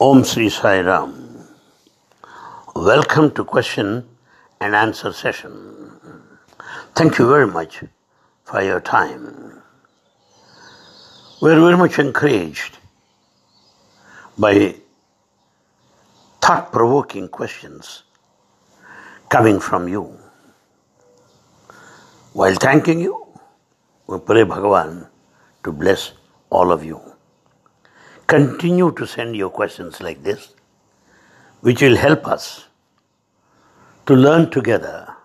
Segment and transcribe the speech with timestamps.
[0.00, 1.12] Om Sri Sai Ram.
[2.76, 4.06] Welcome to question
[4.60, 5.50] and answer session.
[6.94, 7.82] Thank you very much
[8.44, 9.60] for your time.
[11.42, 12.78] We're very much encouraged
[14.38, 14.76] by
[16.40, 18.04] thought provoking questions
[19.28, 20.16] coming from you.
[22.34, 23.26] While thanking you,
[24.06, 25.08] we pray Bhagavan
[25.64, 26.12] to bless
[26.50, 27.17] all of you.
[28.28, 30.54] Continue to send your questions like this,
[31.62, 32.66] which will help us
[34.04, 35.16] to learn together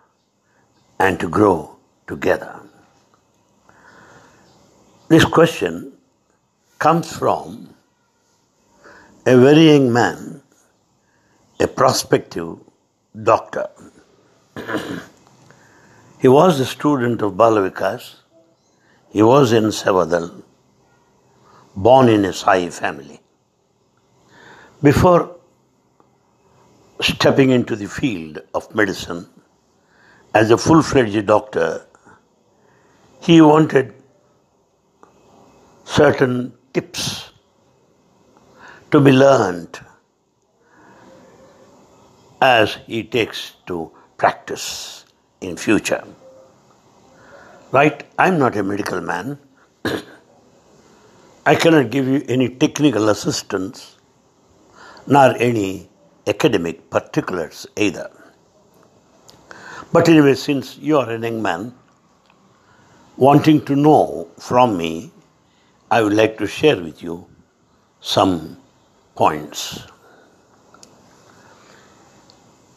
[0.99, 1.75] and to grow
[2.07, 2.61] together.
[5.09, 5.91] This question
[6.79, 7.75] comes from
[9.25, 10.41] a very young man,
[11.59, 12.57] a prospective
[13.21, 13.67] doctor.
[16.19, 18.15] he was a student of Balavikas.
[19.11, 20.41] He was in Sevadal
[21.75, 23.19] born in a Sai family.
[24.81, 25.37] Before
[27.01, 29.27] stepping into the field of medicine
[30.33, 31.85] as a full fledged doctor,
[33.21, 33.93] he wanted
[35.85, 37.31] certain tips
[38.91, 39.79] to be learned
[42.41, 45.05] as he takes to practice
[45.41, 46.03] in future.
[47.71, 48.05] Right?
[48.19, 49.39] I'm not a medical man.
[51.45, 53.97] I cannot give you any technical assistance
[55.05, 55.89] nor any
[56.25, 58.09] academic particulars either.
[59.91, 61.73] But anyway, since you are a young man
[63.17, 65.11] wanting to know from me,
[65.91, 67.27] I would like to share with you
[67.99, 68.57] some
[69.15, 69.83] points.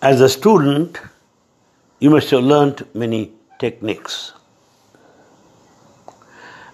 [0.02, 0.98] As a student,
[2.00, 4.32] you must have learnt many techniques.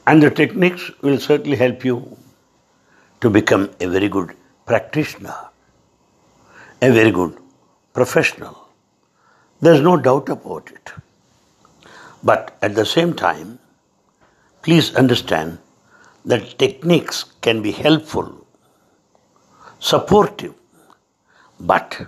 [0.06, 2.17] And the techniques will certainly help you
[3.20, 4.34] to become a very good
[4.67, 5.36] practitioner,
[6.81, 7.39] a very good
[7.92, 8.69] professional.
[9.61, 10.92] There's no doubt about it.
[12.24, 13.61] But at the same time,
[14.63, 15.58] please understand
[16.24, 18.46] that techniques can be helpful,
[19.79, 20.55] supportive,
[21.61, 22.07] but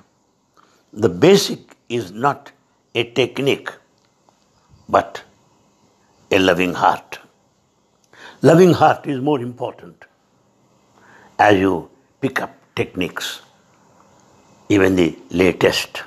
[0.93, 2.51] the basic is not
[2.95, 3.71] a technique,
[4.89, 5.23] but
[6.31, 7.19] a loving heart.
[8.49, 10.05] Loving heart is more important
[11.39, 11.89] as you
[12.21, 13.41] pick up techniques,
[14.69, 16.03] even the latest.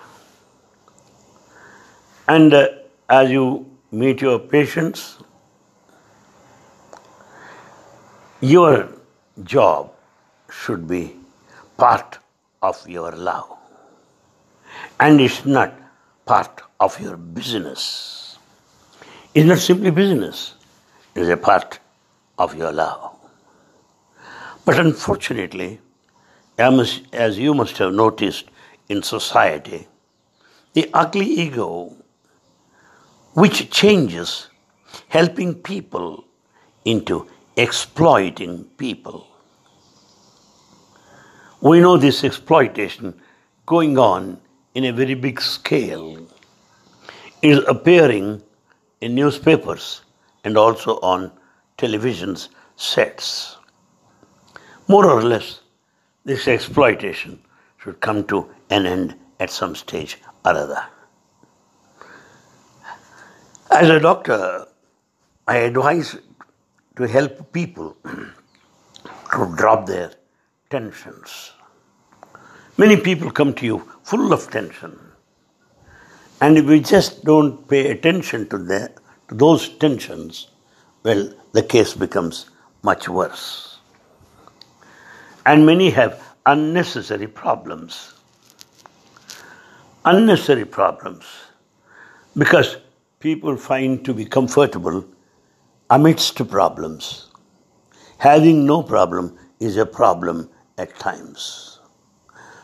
[2.28, 2.68] And uh,
[3.10, 5.18] as you meet your patients,
[8.40, 8.88] your
[9.44, 9.92] job
[10.52, 11.16] should be
[11.76, 12.20] part
[12.62, 13.58] of your love.
[15.00, 15.74] And it's not
[16.28, 18.38] part of your business.
[19.34, 20.54] It's not simply business,
[21.16, 21.80] it's a part
[22.38, 23.16] of your love.
[24.66, 25.80] But unfortunately,
[26.58, 28.46] as you must have noticed
[28.90, 29.88] in society,
[30.74, 31.96] the ugly ego,
[33.34, 34.50] which changes
[35.08, 36.26] helping people
[36.86, 39.28] into exploiting people.
[41.62, 43.20] We know this exploitation
[43.66, 44.40] going on
[44.76, 46.28] in a very big scale
[47.42, 48.42] is appearing
[49.02, 50.02] in newspapers
[50.44, 51.32] and also on
[51.78, 53.58] television's sets.
[54.88, 55.62] More or less,
[56.26, 57.40] this exploitation
[57.78, 60.84] should come to an end at some stage or other.
[63.70, 64.66] As a doctor,
[65.48, 66.18] I advise
[66.96, 70.12] to help people to drop their
[70.70, 71.52] tensions.
[72.78, 75.00] Many people come to you full of tension.
[76.42, 78.92] And if we just don't pay attention to, the,
[79.30, 80.50] to those tensions,
[81.08, 82.50] well, the case becomes
[82.84, 83.80] much worse.
[85.46, 88.14] And many have unnecessary problems.
[90.04, 91.24] Unnecessary problems
[92.38, 92.76] because
[93.22, 95.06] people find to be comfortable
[95.90, 97.32] amidst problems.
[98.18, 101.80] Having no problem is a problem at times.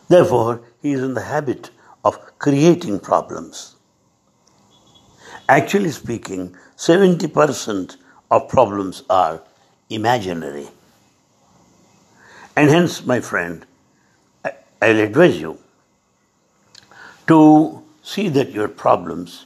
[0.09, 1.69] Therefore, he is in the habit
[2.03, 3.77] of creating problems.
[5.47, 7.97] Actually speaking, 70%
[8.33, 9.41] of problems are
[9.91, 10.67] imaginary.
[12.55, 13.63] And hence, my friend,
[14.81, 15.59] I'll advise you
[17.27, 19.45] to see that your problems,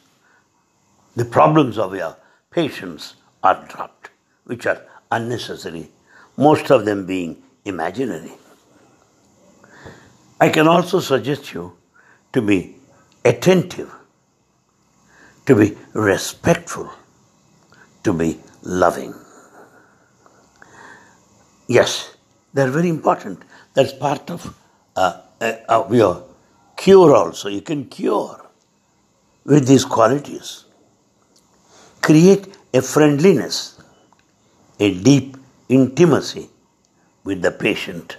[1.18, 2.16] the problems of your
[2.50, 4.10] patients, are dropped,
[4.46, 4.82] which are
[5.12, 5.92] unnecessary,
[6.38, 8.32] most of them being imaginary.
[10.40, 11.76] I can also suggest you
[12.32, 12.78] to be
[13.26, 13.94] attentive,
[15.46, 16.90] to be respectful,
[18.04, 19.14] to be loving.
[21.68, 22.16] Yes,
[22.54, 23.44] they're very important.
[23.74, 24.56] That's part of
[24.96, 26.24] uh, uh, uh, your
[26.76, 27.50] cure also.
[27.50, 28.50] You can cure
[29.46, 30.66] with these qualities.
[32.02, 33.82] Create a friendliness,
[34.80, 35.38] a deep
[35.70, 36.50] intimacy
[37.24, 38.18] with the patient.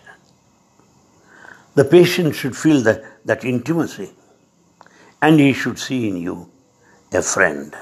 [1.74, 4.10] The patient should feel that, that intimacy
[5.22, 6.50] and he should see in you
[7.12, 7.74] a friend.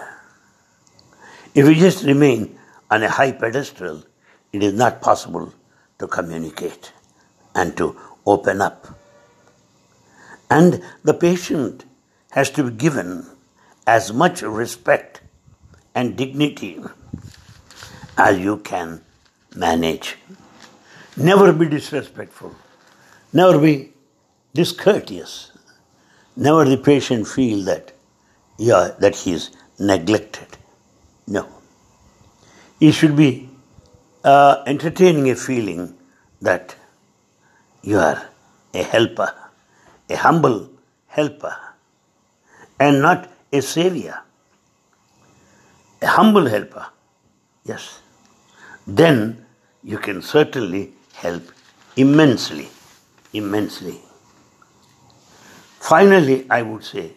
[1.57, 2.59] If you just remain
[2.91, 4.05] on a high pedestal,
[4.53, 5.55] it is not possible
[5.99, 6.93] to communicate
[7.55, 8.87] and to open up.
[10.51, 11.87] And the patient
[12.33, 13.25] has to be given
[13.87, 15.23] as much respect
[15.95, 16.79] and dignity
[18.19, 19.01] as you can
[19.55, 20.17] manage.
[21.17, 22.55] Never be disrespectful.
[23.33, 23.95] Never be
[24.53, 25.53] discourteous.
[26.37, 27.93] Never the patient feel that
[28.59, 30.59] yeah, that he is neglected.
[31.27, 31.49] No.
[32.79, 33.49] He should be
[34.25, 35.97] uh, entertaining a feeling
[36.41, 36.77] that
[37.83, 38.29] you are
[38.75, 39.33] a helper,
[40.11, 40.69] a humble
[41.07, 41.57] helper,
[42.79, 44.19] and not a savior.
[46.03, 46.87] A humble helper,
[47.65, 48.01] yes.
[48.87, 49.47] Then
[49.83, 51.43] you can certainly help
[51.97, 52.69] immensely,
[53.33, 54.01] immensely.
[55.81, 57.13] Finally, I would say,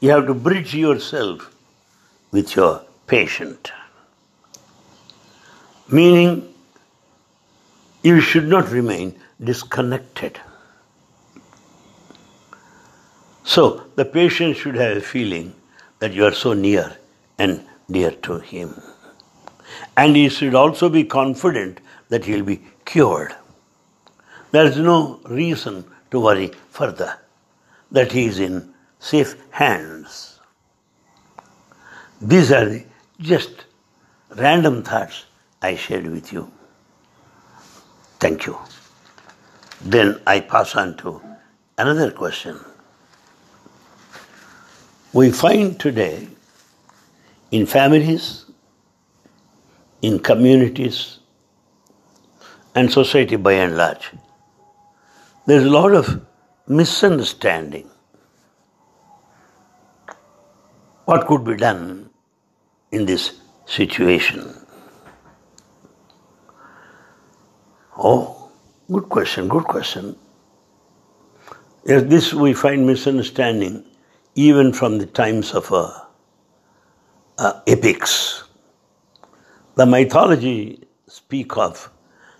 [0.00, 1.54] you have to bridge yourself
[2.30, 3.72] with your patient.
[5.90, 6.52] Meaning,
[8.02, 10.40] you should not remain disconnected.
[13.44, 15.54] So, the patient should have a feeling
[16.00, 16.96] that you are so near
[17.38, 18.80] and dear to him.
[19.96, 23.34] And he should also be confident that he will be cured.
[24.50, 27.18] There is no reason to worry further,
[27.90, 30.40] that he is in safe hands.
[32.20, 32.80] These are
[33.20, 33.64] just
[34.36, 35.24] random thoughts
[35.62, 36.52] I shared with you.
[38.20, 38.58] Thank you.
[39.80, 41.22] Then I pass on to
[41.78, 42.58] another question.
[45.12, 46.28] We find today
[47.50, 48.46] in families,
[50.02, 51.18] in communities,
[52.74, 54.12] and society by and large,
[55.46, 56.26] there's a lot of
[56.68, 57.88] misunderstanding.
[61.06, 62.10] What could be done
[62.92, 64.54] in this situation?
[67.98, 68.50] Oh,
[68.90, 70.16] good question, good question.
[71.84, 73.84] Yes, this we find misunderstanding
[74.34, 75.90] even from the times of uh,
[77.38, 78.44] uh, epics.
[79.76, 81.90] The mythology speak of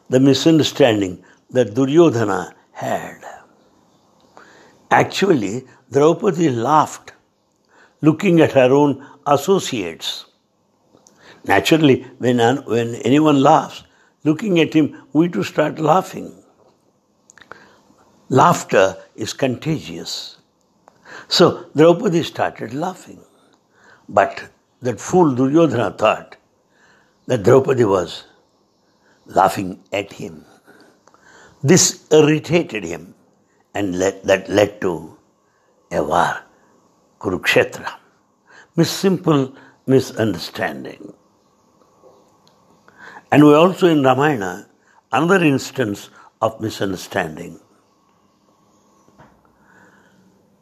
[0.09, 3.19] the misunderstanding that Duryodhana had.
[4.91, 7.13] Actually, Draupadi laughed
[8.03, 10.26] looking at her own associates.
[11.47, 13.85] Naturally, when, when anyone laughs,
[14.25, 16.33] looking at him, we too start laughing.
[18.29, 20.39] Laughter is contagious.
[21.29, 23.21] So Draupadi started laughing.
[24.09, 24.51] But
[24.81, 26.37] that fool Duryodhana thought
[27.27, 28.25] that Draupadi was
[29.27, 30.45] laughing at him.
[31.63, 33.15] This irritated him
[33.75, 35.17] and led, that led to
[35.93, 36.39] a war,
[37.21, 37.93] Kurukshetra.
[38.77, 39.55] Mis simple
[39.87, 41.13] misunderstanding.
[43.31, 44.69] And we also in Ramayana
[45.13, 47.59] another instance of misunderstanding.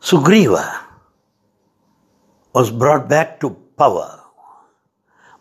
[0.00, 0.80] Sugriva
[2.54, 4.20] was brought back to power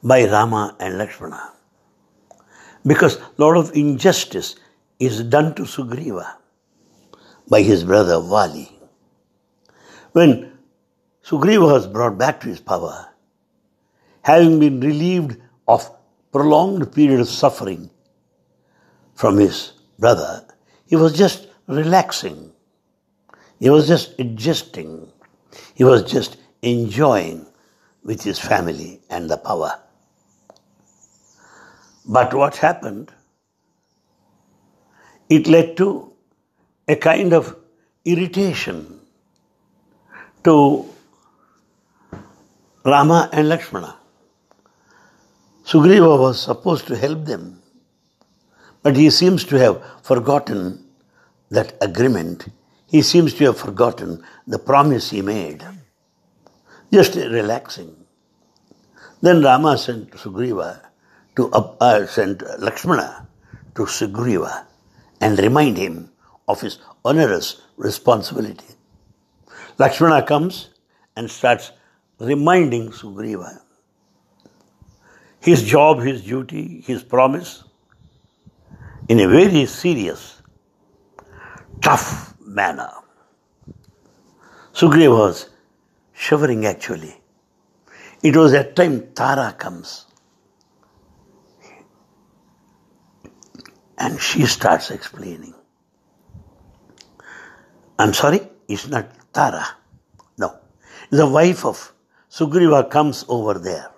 [0.04, 1.54] by Rama and Lakshmana
[2.86, 4.56] because a lot of injustice
[5.00, 6.36] is done to Sugriva
[7.50, 8.70] by his brother Vali.
[10.12, 10.58] When
[11.26, 13.10] Sugriva was brought back to his power,
[14.22, 15.38] having been relieved
[15.68, 15.90] of
[16.34, 17.90] prolonged period of suffering
[19.14, 20.46] from his brother,
[20.88, 22.52] he was just relaxing.
[23.60, 25.12] He was just adjusting.
[25.76, 27.46] He was just enjoying
[28.04, 29.80] with his family and the power.
[32.06, 33.12] But what happened?
[35.30, 36.12] It led to
[36.88, 37.56] a kind of
[38.04, 39.00] irritation
[40.44, 40.86] to
[42.84, 43.98] Rama and Lakshmana.
[45.66, 47.62] Sugriva was supposed to help them,
[48.82, 50.86] but he seems to have forgotten
[51.50, 52.48] that agreement.
[52.88, 55.66] He seems to have forgotten the promise he made.
[56.92, 57.96] Just relaxing.
[59.22, 60.82] Then Rama sent Sugriva
[61.38, 63.26] to uh, sent Lakshmana
[63.76, 64.66] to Sugriva
[65.22, 66.12] and remind him
[66.48, 68.76] of his onerous responsibility.
[69.80, 70.70] Lakshmana comes
[71.16, 71.72] and starts
[72.20, 73.63] reminding Sugriva
[75.44, 77.66] his job, his duty, his promise
[79.10, 80.42] in a very serious,
[81.82, 82.90] tough manner.
[84.74, 85.50] Sugriva was
[86.14, 87.14] shivering actually.
[88.24, 90.06] It was that time Tara comes.
[93.98, 95.54] And she starts explaining.
[98.00, 99.66] I'm sorry, it's not Tara.
[100.38, 100.58] No.
[101.10, 101.94] The wife of
[102.32, 103.93] Sugriva comes over there.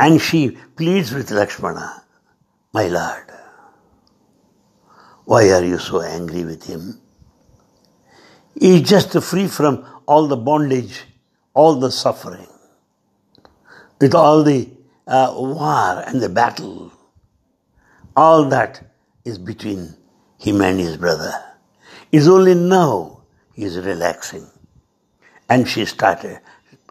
[0.00, 2.04] And she pleads with Lakshmana,
[2.72, 3.24] My lord,
[5.24, 7.00] why are you so angry with him?
[8.58, 11.04] He is just free from all the bondage,
[11.52, 12.48] all the suffering,
[14.00, 14.70] with all the
[15.06, 16.92] uh, war and the battle.
[18.16, 18.84] All that
[19.24, 19.94] is between
[20.38, 21.32] him and his brother.
[22.10, 23.22] It's only now
[23.54, 24.46] he is relaxing.
[25.48, 26.40] And she started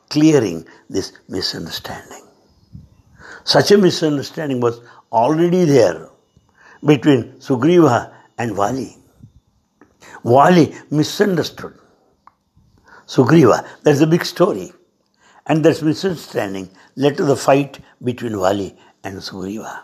[0.09, 2.26] clearing this misunderstanding.
[3.48, 6.10] Such a misunderstanding was already there
[6.84, 8.98] between Sugriva and Vali.
[10.25, 11.74] Vali misunderstood
[13.06, 13.66] Sugriva.
[13.84, 14.74] That's a big story.
[15.46, 18.75] And that misunderstanding led to the fight between Vali
[19.06, 19.80] and Sugriva.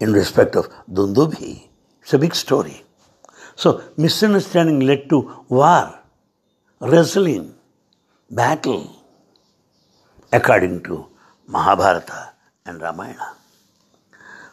[0.00, 1.68] In respect of Dundubhi,
[2.00, 2.82] it's a big story.
[3.56, 6.00] So misunderstanding led to war,
[6.80, 7.56] wrestling,
[8.30, 9.03] battle,
[10.38, 11.06] according to
[11.46, 12.32] Mahabharata
[12.66, 13.34] and Ramayana.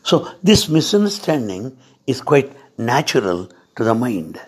[0.03, 4.39] So this misunderstanding is quite natural to the mind.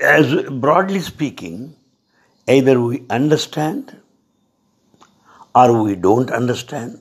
[0.00, 1.76] As broadly speaking,
[2.48, 3.96] either we understand
[5.54, 7.00] or we don't understand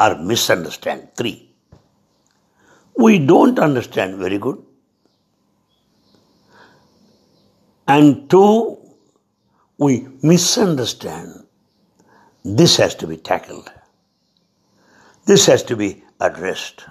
[0.00, 1.08] or misunderstand.
[1.16, 1.50] Three.
[2.96, 4.60] We don't understand very good.
[7.86, 8.78] And two,
[9.78, 11.46] we misunderstand.
[12.44, 13.70] This has to be tackled.
[15.26, 16.84] This has to be addressed.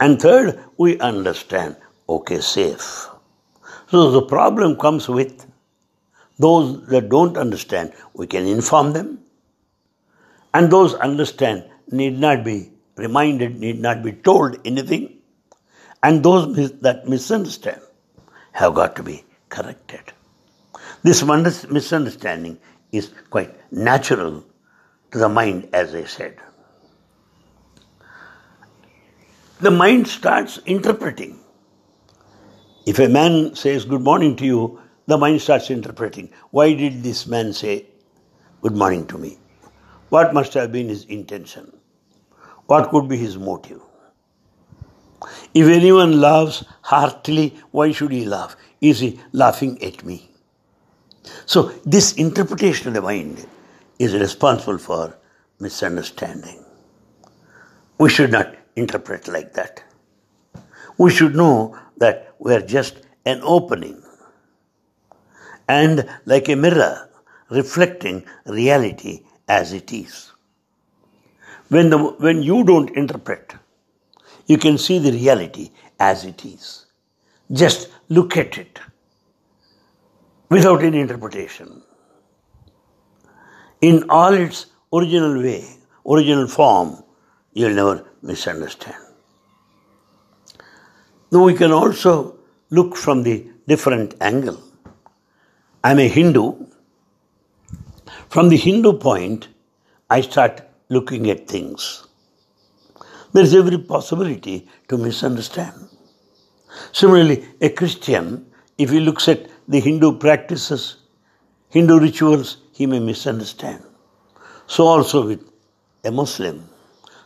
[0.00, 1.76] And third, we understand,
[2.08, 3.08] okay, safe.
[3.90, 5.46] So the problem comes with
[6.38, 9.18] those that don't understand, we can inform them.
[10.54, 15.18] And those understand need not be reminded, need not be told anything.
[16.02, 17.82] And those that misunderstand
[18.52, 20.12] have got to be corrected.
[21.02, 22.58] This misunderstanding
[22.92, 24.44] is quite natural
[25.12, 26.36] to the mind, as I said.
[29.60, 31.40] The mind starts interpreting.
[32.86, 36.30] If a man says good morning to you, the mind starts interpreting.
[36.50, 37.86] Why did this man say
[38.62, 39.38] good morning to me?
[40.08, 41.72] What must have been his intention?
[42.66, 43.80] What could be his motive?
[45.54, 48.56] If anyone laughs heartily, why should he laugh?
[48.80, 50.27] Is he laughing at me?
[51.46, 53.46] So, this interpretation of the mind
[53.98, 55.16] is responsible for
[55.58, 56.64] misunderstanding.
[57.98, 59.82] We should not interpret like that.
[60.96, 64.02] We should know that we are just an opening
[65.68, 67.10] and like a mirror
[67.50, 70.32] reflecting reality as it is.
[71.68, 73.54] When, the, when you don't interpret,
[74.46, 75.70] you can see the reality
[76.00, 76.86] as it is.
[77.52, 78.78] Just look at it
[80.48, 81.82] without any interpretation.
[83.80, 85.64] In all its original way,
[86.06, 87.02] original form,
[87.52, 88.96] you'll never misunderstand.
[91.30, 92.38] Now we can also
[92.70, 94.62] look from the different angle.
[95.84, 96.66] I'm a Hindu.
[98.30, 99.48] From the Hindu point,
[100.10, 102.06] I start looking at things.
[103.32, 105.88] There is every possibility to misunderstand.
[106.92, 110.96] Similarly, a Christian, if he looks at the Hindu practices,
[111.68, 113.84] Hindu rituals, he may misunderstand.
[114.66, 115.42] So also with
[116.04, 116.68] a Muslim.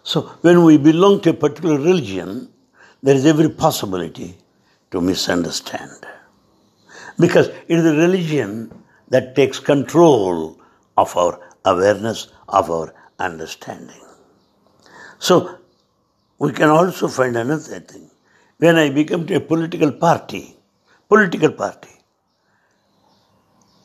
[0.03, 2.53] So when we belong to a particular religion,
[3.03, 4.37] there is every possibility
[4.91, 6.05] to misunderstand.
[7.19, 8.73] Because it is the religion
[9.09, 10.61] that takes control
[10.97, 14.03] of our awareness, of our understanding.
[15.19, 15.59] So
[16.39, 18.11] we can also find another thing.
[18.59, 20.57] When I become to a political party,
[21.09, 21.92] political party,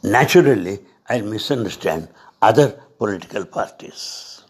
[0.04, 2.10] naturally I misunderstand
[2.42, 4.42] other political parties.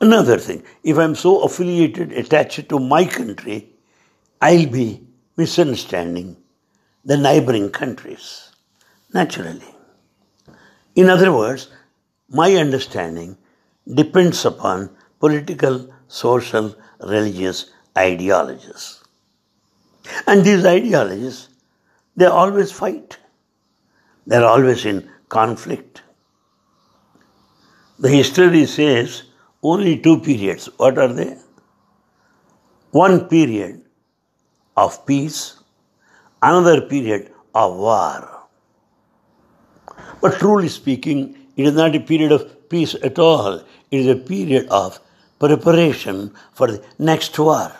[0.00, 3.70] Another thing, if I'm so affiliated, attached to my country,
[4.40, 6.36] I'll be misunderstanding
[7.04, 8.50] the neighboring countries,
[9.12, 9.74] naturally.
[10.94, 11.70] In other words,
[12.28, 13.36] my understanding
[13.92, 14.90] depends upon
[15.20, 19.02] political, social, religious ideologies.
[20.26, 21.48] And these ideologies,
[22.16, 23.18] they always fight.
[24.26, 26.02] They're always in conflict.
[27.98, 29.24] The history says
[29.62, 30.68] only two periods.
[30.76, 31.36] What are they?
[32.94, 33.82] one period
[34.76, 35.58] of peace,
[36.40, 38.46] another period of war.
[40.20, 43.54] But truly speaking, it is not a period of peace at all.
[43.90, 45.00] It is a period of
[45.40, 47.72] preparation for the next war.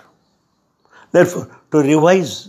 [1.13, 2.49] Therefore, to revise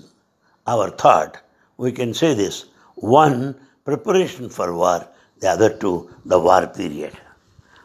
[0.66, 1.38] our thought,
[1.78, 2.66] we can say this
[2.96, 5.08] one, preparation for war,
[5.40, 7.14] the other two, the war period.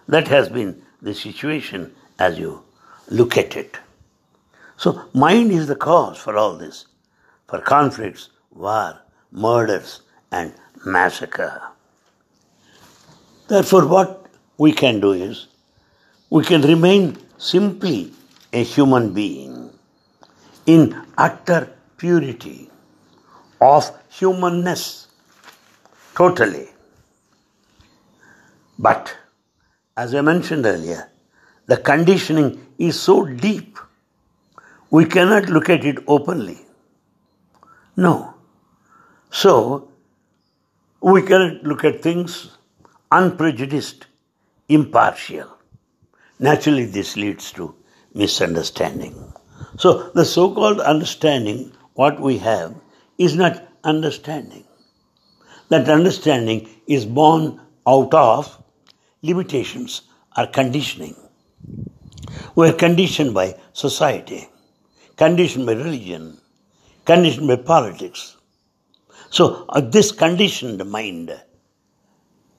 [0.09, 2.63] That has been the situation as you
[3.09, 3.79] look at it.
[4.77, 6.87] So, mind is the cause for all this,
[7.49, 8.99] for conflicts, war,
[9.33, 10.55] murders, and
[10.85, 11.61] massacre.
[13.49, 14.27] Therefore, what
[14.59, 15.49] we can do is
[16.31, 18.13] we can remain simply
[18.53, 19.71] a human being
[20.67, 22.71] in utter purity
[23.61, 25.09] of humanness,
[26.15, 26.69] totally.
[28.79, 29.15] But,
[29.97, 31.11] as I mentioned earlier,
[31.67, 33.79] the conditioning is so deep,
[34.91, 36.59] we cannot look at it openly.
[37.97, 38.35] No.
[39.31, 39.91] So,
[41.01, 42.57] we cannot look at things
[43.13, 44.07] unprejudiced,
[44.69, 45.49] impartial.
[46.39, 47.75] Naturally, this leads to
[48.15, 49.15] misunderstanding.
[49.79, 52.75] So, the so called understanding, what we have,
[53.21, 54.65] is not understanding.
[55.69, 58.63] That understanding is born out of
[59.23, 60.03] limitations
[60.37, 61.15] or conditioning.
[62.55, 64.49] We are conditioned by society,
[65.17, 66.39] conditioned by religion,
[67.05, 68.39] conditioned by politics.
[69.29, 71.39] So, uh, this conditioned mind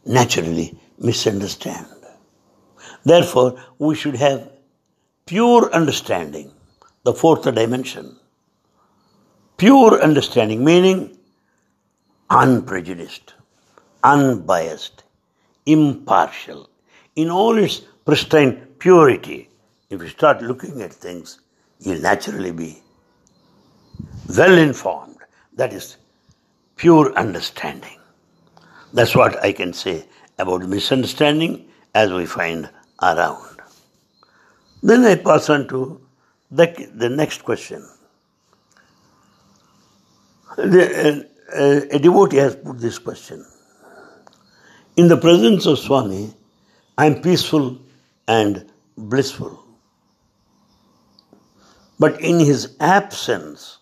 [0.05, 1.87] naturally misunderstand.
[3.03, 4.47] Therefore, we should have
[5.25, 6.51] pure understanding,
[7.03, 8.20] the fourth dimension.
[9.61, 11.15] Pure understanding, meaning
[12.31, 13.35] unprejudiced,
[14.03, 15.03] unbiased,
[15.67, 16.67] impartial,
[17.15, 19.49] in all its pristine purity.
[19.91, 21.41] If you start looking at things,
[21.79, 22.81] you'll naturally be
[24.35, 25.17] well informed.
[25.53, 25.97] That is
[26.75, 27.99] pure understanding.
[28.93, 30.07] That's what I can say
[30.39, 32.67] about misunderstanding as we find
[32.99, 33.59] around.
[34.81, 36.01] Then I pass on to
[36.49, 37.87] the, the next question.
[40.57, 43.45] The, uh, a devotee has put this question.
[44.97, 46.33] In the presence of Swami,
[46.97, 47.79] I am peaceful
[48.27, 49.63] and blissful.
[51.99, 53.77] But in his absence,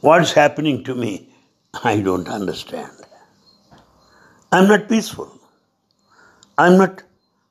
[0.00, 1.28] what's happening to me
[1.84, 2.90] I don't understand.
[4.50, 5.38] I'm not peaceful.
[6.56, 7.02] I'm not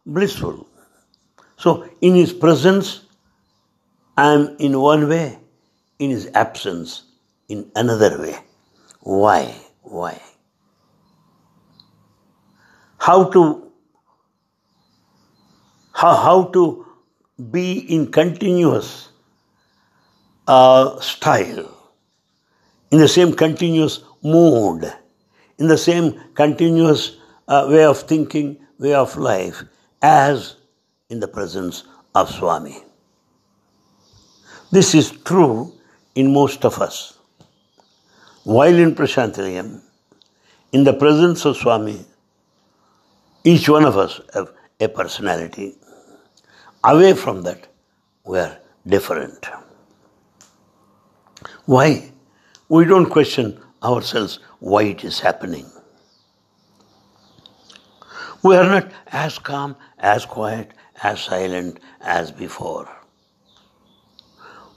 [0.05, 0.67] blissful.
[1.57, 3.01] So, in His presence,
[4.17, 5.39] I'm in one way,
[5.99, 7.03] in His absence,
[7.47, 8.37] in another way.
[9.01, 9.55] Why?
[9.81, 10.21] Why?
[12.97, 13.71] How to
[15.93, 16.85] how, how to
[17.49, 19.09] be in continuous
[20.47, 21.91] uh, style,
[22.91, 24.93] in the same continuous mood,
[25.57, 29.63] in the same continuous uh, way of thinking, way of life,
[30.01, 30.57] as
[31.09, 31.83] in the presence
[32.13, 32.83] of Swami.
[34.71, 35.73] This is true
[36.17, 36.97] in most of us.
[38.43, 39.81] While in Prasanthi Nilayam,
[40.71, 41.99] in the presence of Swami,
[43.43, 45.75] each one of us have a personality.
[46.83, 47.67] Away from that,
[48.25, 49.45] we are different.
[51.65, 52.11] Why?
[52.67, 55.69] We don't question ourselves why it is happening.
[58.41, 60.71] We are not as calm, as quiet,
[61.03, 62.96] as silent as before.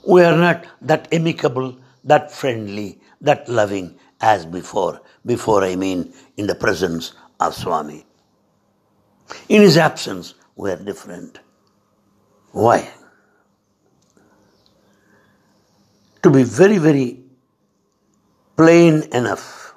[0.05, 5.01] We are not that amicable, that friendly, that loving as before.
[5.25, 8.05] Before, I mean, in the presence of Swami.
[9.49, 11.39] In his absence, we are different.
[12.51, 12.89] Why?
[16.23, 17.19] To be very, very
[18.57, 19.73] plain enough,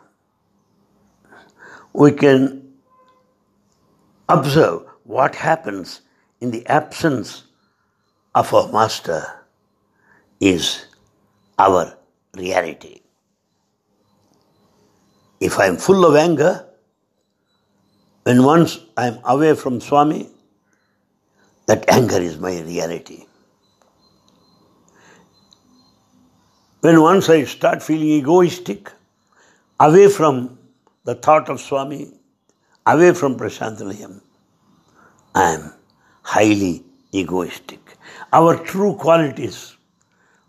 [1.92, 2.72] we can
[4.28, 6.00] observe what happens
[6.40, 7.44] in the absence
[8.34, 9.43] of our master
[10.44, 10.86] is
[11.58, 11.96] our
[12.36, 13.00] reality.
[15.40, 16.66] If I am full of anger,
[18.24, 20.28] when once I am away from Swami,
[21.66, 23.24] that anger is my reality.
[26.80, 28.92] When once I start feeling egoistic,
[29.80, 30.58] away from
[31.04, 32.12] the thought of Swami,
[32.86, 34.20] away from Prasanthi Nilayam,
[35.34, 35.72] I am
[36.22, 37.80] highly egoistic.
[38.32, 39.76] Our true qualities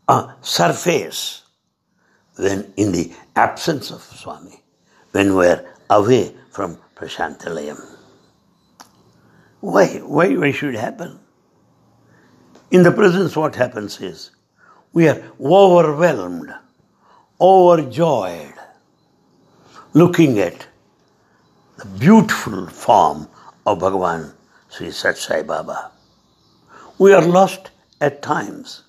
[0.08, 1.44] are surface
[2.38, 4.62] when in the absence of Swami,
[5.12, 7.82] when we are away from Prasanthi Nilayam.
[9.62, 9.88] Why?
[10.00, 11.20] Why, why should it happen?
[12.72, 14.32] In the presence, what happens is
[14.94, 16.54] we are overwhelmed,
[17.40, 18.54] overjoyed,
[19.94, 20.68] looking at
[21.78, 23.28] the beautiful form
[23.66, 24.34] of Bhagavan
[24.70, 25.92] Sri Sat Sai Baba.
[26.98, 28.85] We are lost at times.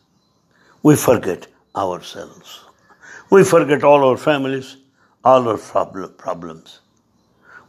[0.87, 2.61] We forget ourselves.
[3.29, 4.77] We forget all our families,
[5.25, 5.59] all our
[6.09, 6.79] problems.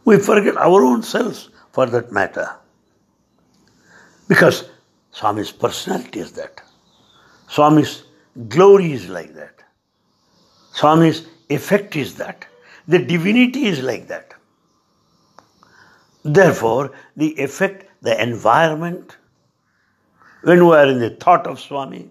[0.04, 2.48] We forget our own selves for that matter.
[4.28, 4.68] Because
[5.10, 6.60] Swami's personality is that.
[7.48, 8.04] Swami's
[8.46, 9.64] glory is like that.
[10.72, 12.46] Swami's effect is that.
[12.86, 14.32] The divinity is like that.
[16.22, 19.16] Therefore, the effect, the environment,
[20.42, 22.10] when we are in the thought of Swami,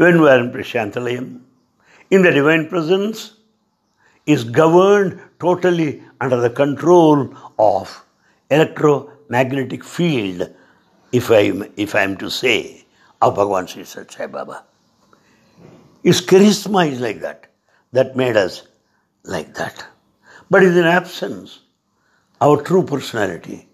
[0.00, 1.40] when we are in Prasanthi Nilayam,
[2.10, 3.34] in the divine presence,
[4.24, 8.02] is governed totally under the control of
[8.50, 10.48] electromagnetic field,
[11.12, 12.86] if I, if I am to say,
[13.20, 14.64] of Bhagavan Sri Sai Baba.
[16.02, 17.48] His charisma is like that.
[17.92, 18.68] That made us
[19.24, 19.84] like that.
[20.48, 21.60] But in absence,
[22.40, 23.68] our true personality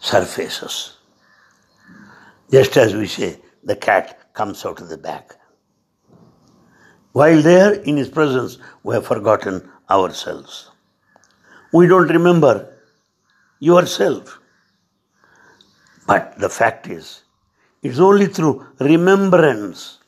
[0.00, 0.96] surfaces.
[2.50, 5.36] Just as we say, the cat comes out of the back.
[7.12, 10.70] While there in his presence, we have forgotten ourselves.
[11.72, 12.74] We don't remember
[13.60, 14.40] yourself.
[16.06, 17.22] But the fact is,
[17.82, 19.98] it's only through remembrance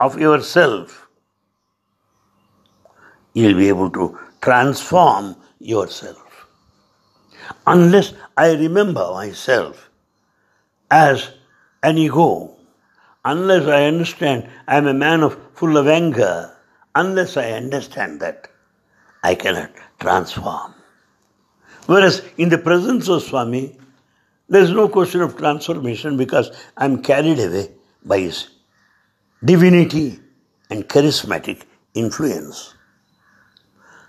[0.00, 1.06] of yourself
[3.36, 6.46] you'll be able to transform yourself.
[7.66, 9.90] Unless I remember myself
[10.90, 11.32] as
[11.82, 12.55] an ego,
[13.26, 16.56] unless I understand I'm a man of full of anger,
[16.94, 18.48] unless I understand that,
[19.22, 20.74] I cannot transform.
[21.86, 23.76] Whereas in the presence of Swami,
[24.48, 27.70] there is no question of transformation because I'm carried away
[28.04, 28.48] by his
[29.44, 30.20] divinity
[30.70, 31.62] and charismatic
[31.94, 32.74] influence.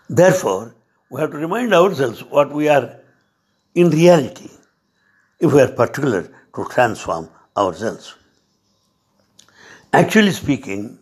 [0.09, 0.75] Therefore,
[1.09, 2.99] we have to remind ourselves what we are
[3.73, 4.49] in reality
[5.39, 6.23] if we are particular
[6.55, 8.15] to transform ourselves.
[9.93, 10.99] Actually speaking,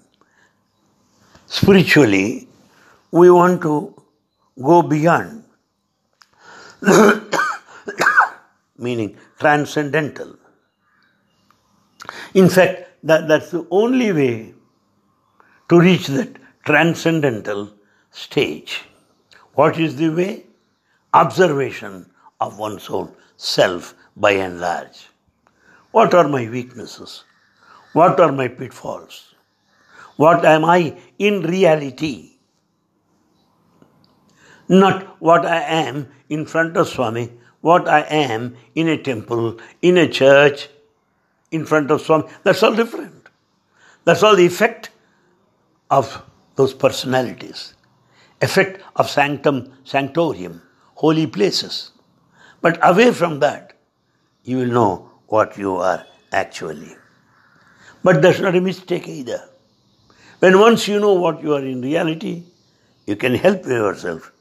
[1.47, 2.47] spiritually,
[3.11, 3.93] we want to
[4.61, 5.43] go beyond,
[8.77, 10.35] meaning transcendental.
[12.35, 14.53] In fact, that, that's the only way
[15.69, 16.29] to reach that
[16.63, 17.71] transcendental
[18.11, 18.83] stage.
[19.55, 20.45] What is the way?
[21.13, 25.07] Observation of one's own self by and large.
[25.91, 27.24] What are my weaknesses?
[27.95, 29.35] What are my pitfalls?
[30.17, 32.31] What am I in reality?
[34.67, 37.31] Not what I am in front of Swami,
[37.61, 40.67] what I am in a temple, in a church,
[41.51, 42.25] in front of Swami.
[42.43, 43.29] That's all different.
[44.03, 44.89] That's all the effect
[45.89, 46.21] of
[46.57, 47.75] those personalities
[48.41, 50.61] effect of sanctum, sanctorum,
[50.95, 51.91] holy places.
[52.61, 53.73] But away from that,
[54.43, 56.97] you will know what you are actually.
[58.05, 59.41] But that's not a mistake either.
[60.37, 62.43] When once you know what you are in reality,
[63.07, 64.31] you can help yourself,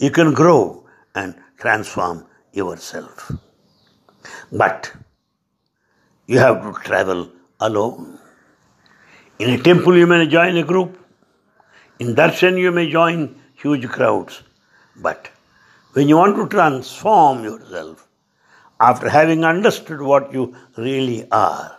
[0.00, 3.30] you can grow and transform yourself.
[4.50, 4.90] But
[6.26, 8.18] you have to travel alone.
[9.38, 10.98] In a temple, you may join a group.
[12.00, 14.42] In darshan, you may join huge crowds.
[14.96, 15.30] But
[15.92, 18.08] when you want to transform yourself,
[18.80, 21.78] after having understood what you really are,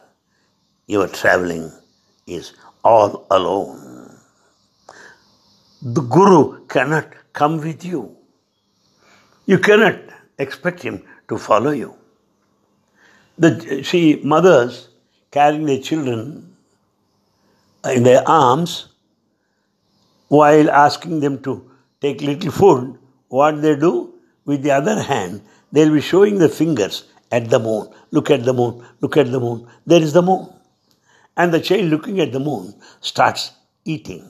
[0.87, 1.71] your traveling
[2.27, 4.17] is all alone.
[5.81, 8.15] The Guru cannot come with you.
[9.45, 9.99] You cannot
[10.39, 11.95] expect him to follow you.
[13.37, 14.89] The, see, mothers
[15.31, 16.55] carrying their children
[17.85, 18.87] in their arms
[20.27, 21.69] while asking them to
[22.01, 24.13] take little food, what they do?
[24.45, 27.89] With the other hand, they'll be showing the fingers at the moon.
[28.11, 29.67] Look at the moon, look at the moon.
[29.85, 30.54] There is the moon.
[31.37, 33.51] And the child looking at the moon starts
[33.83, 34.29] eating.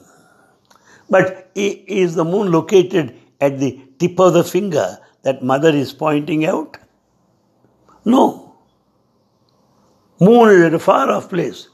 [1.08, 6.44] But is the moon located at the tip of the finger that mother is pointing
[6.46, 6.78] out?
[8.04, 8.54] No.
[10.20, 11.68] Moon is at a far off place.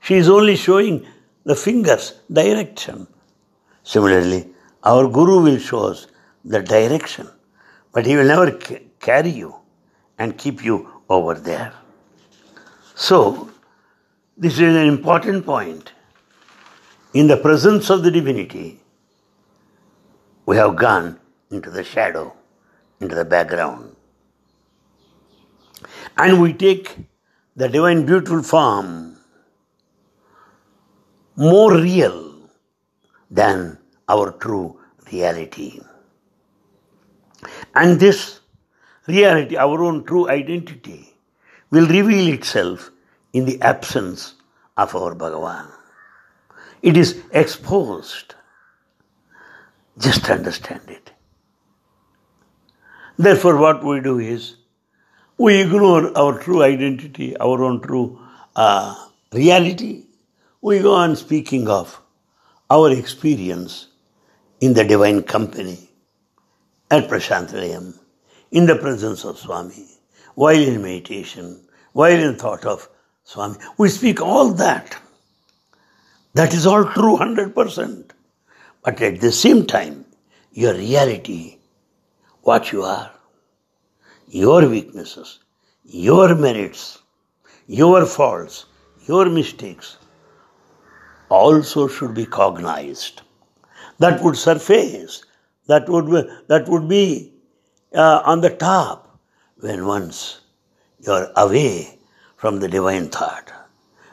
[0.00, 1.06] She is only showing
[1.44, 3.06] the fingers direction.
[3.82, 4.48] Similarly,
[4.84, 6.06] our Guru will show us
[6.44, 7.28] the direction,
[7.92, 8.50] but he will never
[9.00, 9.54] carry you
[10.18, 11.72] and keep you over there.
[12.94, 13.50] So,
[14.36, 15.92] this is an important point.
[17.14, 18.80] In the presence of the divinity,
[20.46, 22.34] we have gone into the shadow,
[23.00, 23.94] into the background.
[26.16, 26.96] And we take
[27.56, 29.18] the divine beautiful form
[31.36, 32.34] more real
[33.30, 34.78] than our true
[35.10, 35.80] reality.
[37.74, 38.40] And this
[39.06, 41.14] reality, our own true identity,
[41.70, 42.91] will reveal itself
[43.32, 44.34] in the absence
[44.76, 45.70] of our Bhagavan.
[46.82, 48.34] It is exposed.
[49.98, 51.12] Just understand it.
[53.16, 54.56] Therefore, what we do is
[55.38, 58.18] we ignore our true identity, our own true
[58.56, 58.94] uh,
[59.32, 60.04] reality.
[60.60, 62.00] We go on speaking of
[62.70, 63.88] our experience
[64.60, 65.90] in the divine company
[66.90, 67.98] at Prasanthi Nilayam,
[68.50, 69.86] in the presence of Swami,
[70.34, 71.60] while in meditation,
[71.92, 72.88] while in thought of
[73.24, 73.56] Swami.
[73.78, 74.96] We speak all that.
[76.34, 78.10] That is all true 100%.
[78.82, 80.04] But at the same time,
[80.52, 81.58] your reality,
[82.42, 83.10] what you are,
[84.28, 85.38] your weaknesses,
[85.84, 86.98] your merits,
[87.66, 88.66] your faults,
[89.06, 89.98] your mistakes
[91.28, 93.22] also should be cognized.
[93.98, 95.24] That would surface,
[95.66, 97.32] that would be, that would be
[97.94, 99.18] uh, on the top
[99.56, 100.40] when once
[101.00, 101.98] you're away
[102.42, 103.52] from the divine thought.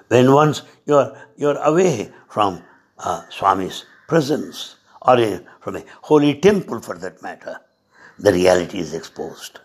[0.10, 2.62] When once you're, you're away from
[3.00, 7.60] uh, Swami's presence or a, from a holy temple for that matter,
[8.20, 9.62] the reality is exposed.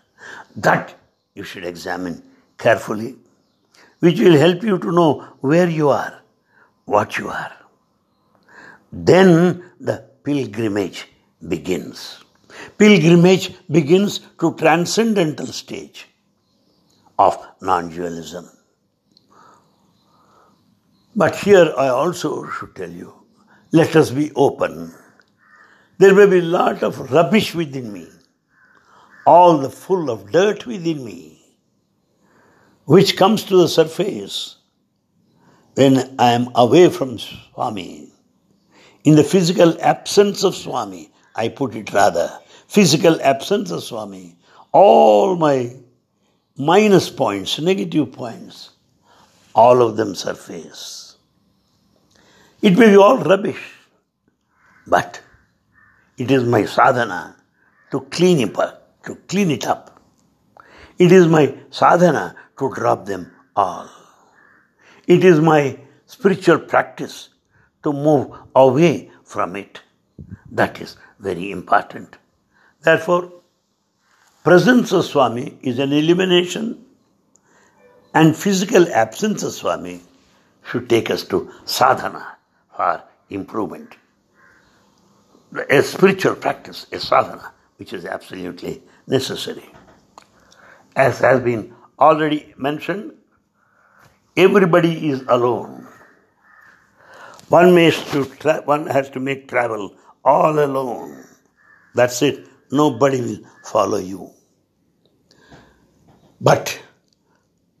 [0.55, 0.95] That
[1.35, 2.23] you should examine
[2.57, 3.17] carefully,
[3.99, 6.23] which will help you to know where you are,
[6.85, 7.53] what you are.
[8.91, 11.07] Then the pilgrimage
[11.47, 12.23] begins.
[12.79, 16.07] Pilgrimage begins to transcendental stage
[17.17, 18.49] of non-dualism.
[21.15, 23.13] But here I also should tell you,
[23.71, 24.93] let us be open.
[25.97, 28.07] There may be a lot of rubbish within me,
[29.25, 31.41] all the full of dirt within me,
[32.83, 34.57] which comes to the surface
[35.75, 38.11] when I am away from Swami.
[39.05, 44.37] In the physical absence of Swami, I put it rather, physical absence of Swami,
[44.71, 45.75] all my
[46.57, 48.71] minus points, negative points,
[49.53, 51.17] all of them surface.
[52.61, 53.61] It may be all rubbish,
[54.87, 55.21] but
[56.17, 57.35] it is my sadhana
[57.91, 60.01] to clean it up, to clean it up.
[60.97, 63.89] It is my sadhana to drop them all.
[65.07, 67.29] It is my spiritual practice
[67.83, 69.81] to move away from it.
[70.51, 72.17] That is very important.
[72.81, 73.31] Therefore,
[74.45, 76.85] presence of Swami is an illumination,
[78.13, 80.01] and physical absence of Swami
[80.69, 82.37] should take us to sadhana
[82.77, 83.95] for improvement.
[85.69, 89.67] A spiritual practice, a sadhana, which is absolutely necessary.
[90.95, 93.13] As has been already mentioned,
[94.37, 95.87] everybody is alone.
[97.49, 101.25] One, has to tra- one has to make travel all alone.
[101.95, 102.47] That's it.
[102.71, 104.34] Nobody will follow you.
[106.49, 106.65] But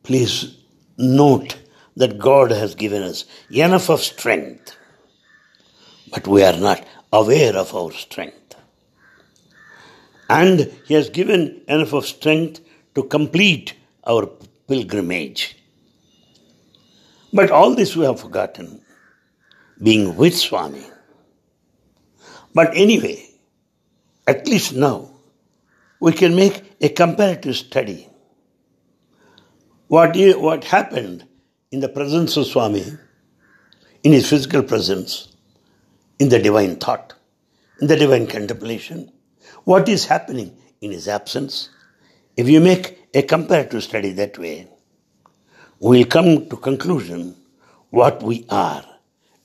[0.03, 0.57] please
[0.97, 1.57] note
[1.95, 4.75] that God has given us enough of strength
[6.15, 8.55] but we are not aware of our strength.
[10.29, 12.61] And He has given enough of strength
[12.95, 13.73] to complete
[14.07, 14.27] our
[14.67, 15.57] pilgrimage.
[17.33, 18.81] But all this we have forgotten,
[19.83, 20.85] being with Swami.
[22.53, 23.29] But anyway,
[24.25, 25.09] at least now,
[25.99, 28.07] we can make a comparative study.
[29.87, 31.25] What, what happened
[31.71, 32.85] in the presence of Swami,
[34.03, 35.35] in his physical presence,
[36.19, 37.13] in the divine thought,
[37.79, 39.11] in the divine contemplation,
[39.63, 41.69] what is happening in his absence.
[42.37, 44.67] If you make a comparative study that way,
[45.79, 47.35] we'll come to conclusion
[47.89, 48.83] what we are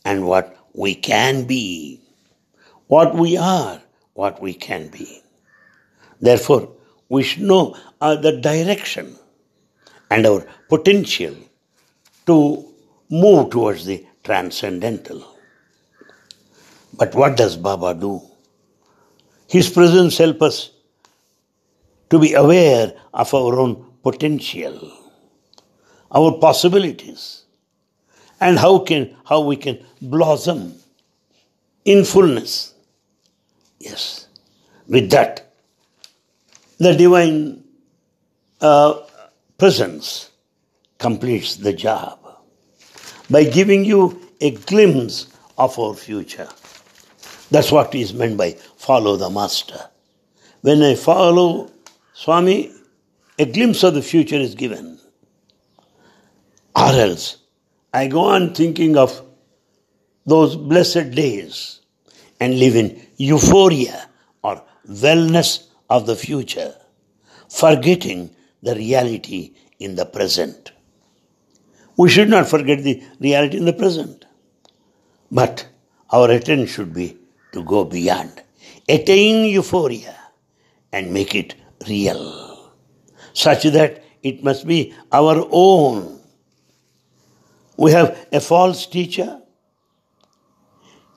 [0.05, 2.00] and what we can be.
[2.87, 3.81] What we are,
[4.14, 5.22] what we can be.
[6.20, 6.72] Therefore,
[7.09, 9.16] we should know uh, the direction
[10.11, 11.35] and our potential
[12.27, 12.64] to
[13.09, 15.25] move towards the transcendental.
[16.96, 18.20] But what does Baba do?
[19.49, 20.70] His presence helps us
[22.11, 24.92] to be aware of our own potential,
[26.12, 27.44] our possibilities,
[28.40, 30.75] and how can how we can blossom
[31.85, 32.75] in fullness.
[33.79, 34.27] Yes,
[34.88, 35.53] with that,
[36.79, 37.64] the divine
[38.61, 39.01] uh,
[39.61, 40.31] presence
[40.99, 42.18] completes the job
[43.29, 46.49] by giving you a glimpse of our future.
[47.51, 49.79] That's what is meant by follow the master.
[50.62, 51.70] When I follow
[52.14, 52.73] Swami,
[53.38, 54.99] a glimpse of the future is given.
[56.75, 57.37] Or else,
[57.92, 59.20] I go on thinking of
[60.25, 61.81] those blessed days
[62.40, 64.09] and live in euphoria
[64.42, 66.75] or wellness of the future,
[67.51, 70.73] forgetting the reality in the present.
[71.96, 74.25] We should not forget the reality in the present,
[75.31, 75.68] but
[76.11, 77.18] our attention should be
[77.53, 78.42] to go beyond,
[78.88, 80.16] attain euphoria,
[80.92, 81.55] and make it
[81.88, 82.73] real,
[83.33, 86.20] such that it must be our own.
[87.77, 89.40] We have a false teacher.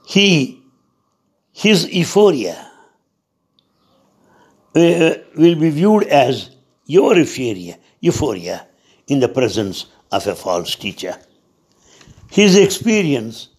[0.05, 0.61] He,
[1.51, 2.71] his euphoria
[4.75, 6.49] uh, will be viewed as
[6.85, 8.67] your euphoria, euphoria
[9.07, 11.15] in the presence of a false teacher.
[12.29, 13.49] His experience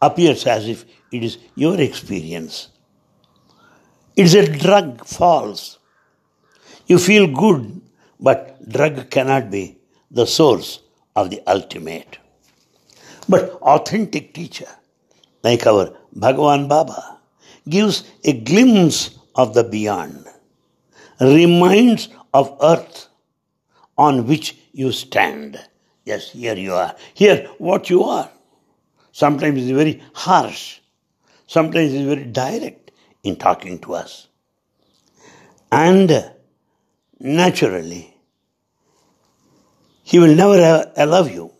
[0.00, 2.68] appears as if it is your experience.
[4.16, 5.78] It is a drug, false.
[6.86, 7.80] You feel good,
[8.20, 9.78] but drug cannot be
[10.10, 10.80] the source
[11.16, 12.18] of the ultimate.
[13.28, 14.68] But authentic teacher,
[15.42, 17.18] like our Bhagavan Baba,
[17.68, 20.26] gives a glimpse of the beyond,
[21.20, 23.08] reminds of earth
[23.96, 25.58] on which you stand.
[26.04, 26.94] Yes, here you are.
[27.14, 28.30] Here, what you are.
[29.12, 30.80] Sometimes it's very harsh.
[31.46, 32.90] Sometimes it's very direct
[33.22, 34.28] in talking to us.
[35.70, 36.32] And
[37.20, 38.14] naturally,
[40.02, 41.52] He will never allow you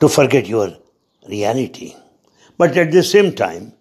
[0.00, 0.76] to forget your
[1.28, 1.94] reality.
[2.58, 3.72] But at the same time,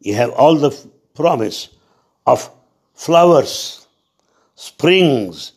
[0.00, 0.70] you have all the
[1.14, 1.70] promise
[2.26, 2.50] of
[2.94, 3.85] flowers,
[4.56, 5.52] springs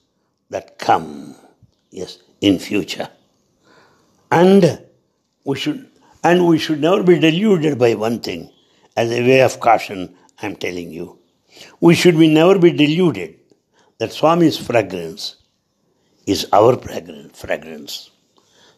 [0.49, 1.35] that come,
[1.89, 3.09] yes, in future.
[4.29, 4.83] And
[5.43, 5.89] we should
[6.23, 8.51] and we should never be deluded by one thing.
[8.95, 11.17] As a way of caution, I'm telling you.
[11.79, 13.39] We should be never be deluded
[13.97, 15.37] that Swami's fragrance
[16.27, 18.11] is our fragrance.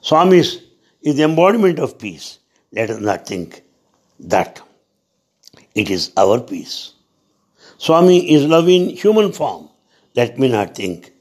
[0.01, 0.61] Swami's
[1.01, 2.37] is the embodiment of peace.
[2.71, 3.63] Let us not think
[4.19, 4.61] that
[5.73, 6.93] it is our peace.
[7.79, 9.70] Swami is love in human form.
[10.15, 11.11] Let me not think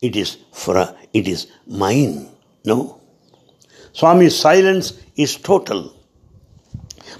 [0.00, 2.28] it is for it is mine.
[2.64, 3.00] No.
[3.92, 5.94] Swami's silence is total.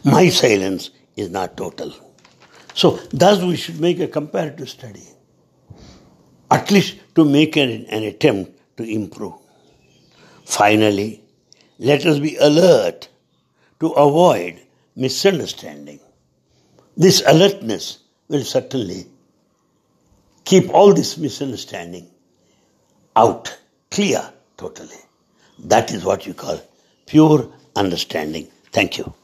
[0.04, 1.92] My silence is not total.
[2.74, 5.06] So thus we should make a comparative study.
[6.50, 9.34] At least to make an, an attempt to improve.
[10.44, 11.22] Finally,
[11.78, 13.08] let us be alert
[13.80, 14.60] to avoid
[14.96, 16.00] misunderstanding.
[16.96, 19.06] This alertness will certainly
[20.44, 22.08] keep all this misunderstanding
[23.16, 23.56] out,
[23.90, 24.96] clear, totally.
[25.58, 26.60] That is what you call
[27.06, 28.48] pure understanding.
[28.72, 29.14] Thank you.